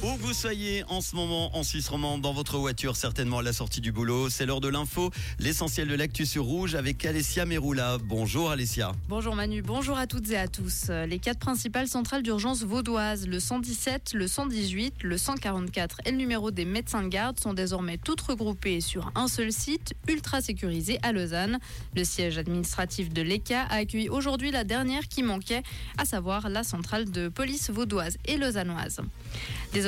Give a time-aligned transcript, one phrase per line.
[0.00, 3.52] Où vous soyez en ce moment en Suisse romande, dans votre voiture, certainement à la
[3.52, 7.98] sortie du boulot, c'est l'heure de l'info, l'essentiel de l'actu sur Rouge avec Alessia Meroula.
[8.04, 8.92] Bonjour Alessia.
[9.08, 10.88] Bonjour Manu, bonjour à toutes et à tous.
[11.08, 16.52] Les quatre principales centrales d'urgence vaudoises, le 117, le 118, le 144 et le numéro
[16.52, 21.10] des médecins de garde sont désormais toutes regroupées sur un seul site, ultra sécurisé à
[21.10, 21.58] Lausanne.
[21.96, 25.64] Le siège administratif de l'ECA a accueilli aujourd'hui la dernière qui manquait,
[25.96, 29.00] à savoir la centrale de police vaudoise et lausannoise.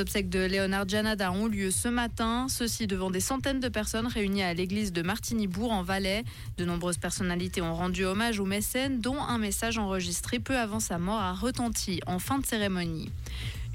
[0.01, 4.43] Obsèques de Léonard Janada ont lieu ce matin, ceci devant des centaines de personnes réunies
[4.43, 6.25] à l'église de Martigny-Bourg en Valais.
[6.59, 10.99] De nombreuses personnalités ont rendu hommage aux mécènes, dont un message enregistré peu avant sa
[10.99, 13.11] mort a retenti en fin de cérémonie.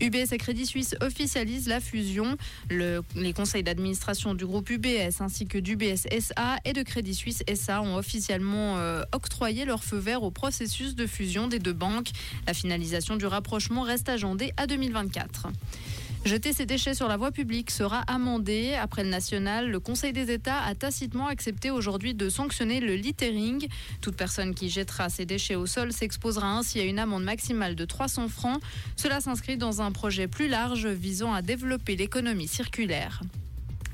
[0.02, 2.36] UBS et Crédit Suisse officialisent la fusion.
[2.70, 7.44] Le- les conseils d'administration du groupe UBS ainsi que d'UBS SA et de Crédit Suisse
[7.56, 12.10] SA ont officiellement euh, octroyé leur feu vert au processus de fusion des deux banques.
[12.46, 15.48] La finalisation du rapprochement reste agendée à 2024.
[16.26, 18.74] Jeter ses déchets sur la voie publique sera amendé.
[18.74, 23.68] Après le national, le Conseil des États a tacitement accepté aujourd'hui de sanctionner le littering.
[24.02, 27.86] Toute personne qui jettera ses déchets au sol s'exposera ainsi à une amende maximale de
[27.86, 28.60] 300 francs.
[28.96, 33.22] Cela s'inscrit dans un projet plus large visant à développer l'économie circulaire.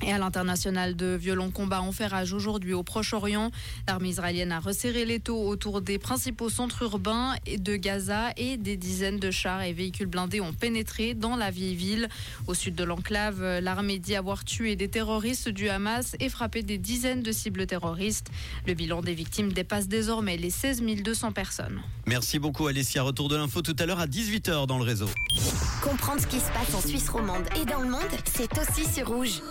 [0.04, 3.52] Et à l'international, de violents combats ont fait rage aujourd'hui au Proche-Orient.
[3.88, 8.58] L'armée israélienne a resserré les taux autour des principaux centres urbains et de Gaza et
[8.58, 12.10] des dizaines de chars et véhicules blindés ont pénétré dans la vieille ville.
[12.48, 16.78] Au sud de l'enclave, l'armée dit avoir tué des terroristes du Hamas et frappé des
[16.78, 18.28] dizaines de cibles terroristes.
[18.66, 21.82] Le bilan des victimes dépasse désormais les 16 200 personnes.
[22.08, 23.04] Merci beaucoup Alessia.
[23.04, 25.08] Retour de l'info tout à l'heure à 18h dans le réseau.
[25.82, 29.08] Comprendre ce qui se passe en Suisse romande et dans le monde, c'est aussi sur
[29.08, 29.42] Rouge.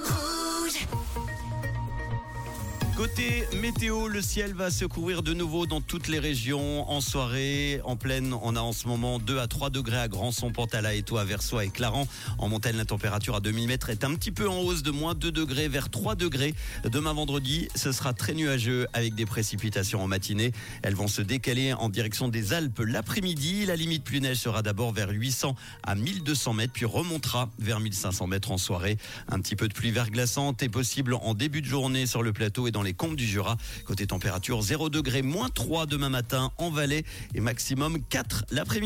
[3.00, 6.86] Côté météo, le ciel va se couvrir de nouveau dans toutes les régions.
[6.90, 10.52] En soirée, en pleine, on a en ce moment 2 à 3 degrés à Grandson,
[10.52, 12.08] Pantala, Étoile, Versoix et Clarence.
[12.36, 15.14] En montagne, la température à 2000 mètres est un petit peu en hausse de moins
[15.14, 16.54] 2 degrés vers 3 degrés.
[16.84, 20.52] Demain vendredi, ce sera très nuageux avec des précipitations en matinée.
[20.82, 23.64] Elles vont se décaler en direction des Alpes l'après-midi.
[23.64, 28.26] La limite plus neige sera d'abord vers 800 à 1200 mètres, puis remontera vers 1500
[28.26, 28.98] mètres en soirée.
[29.28, 32.66] Un petit peu de pluie verglaçante est possible en début de journée sur le plateau
[32.66, 33.56] et dans les comptes du Jura.
[33.84, 37.04] Côté température, 0 degré, moins 3 demain matin en Valais
[37.36, 38.80] et maximum 4 l'après-midi.